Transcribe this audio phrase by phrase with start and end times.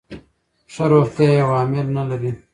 [0.73, 2.31] ښه روغتیا یو عامل نه لري.